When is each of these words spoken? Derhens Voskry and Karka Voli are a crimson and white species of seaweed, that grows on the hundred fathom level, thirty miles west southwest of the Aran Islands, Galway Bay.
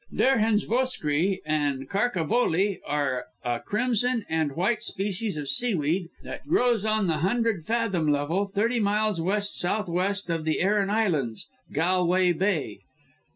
Derhens 0.11 0.65
Voskry 0.67 1.41
and 1.45 1.87
Karka 1.87 2.27
Voli 2.27 2.79
are 2.87 3.25
a 3.45 3.59
crimson 3.59 4.25
and 4.27 4.55
white 4.55 4.81
species 4.81 5.37
of 5.37 5.47
seaweed, 5.47 6.09
that 6.23 6.47
grows 6.47 6.85
on 6.87 7.05
the 7.05 7.17
hundred 7.17 7.65
fathom 7.67 8.07
level, 8.11 8.47
thirty 8.47 8.79
miles 8.79 9.21
west 9.21 9.55
southwest 9.59 10.27
of 10.31 10.43
the 10.43 10.59
Aran 10.59 10.89
Islands, 10.89 11.47
Galway 11.71 12.31
Bay. 12.31 12.79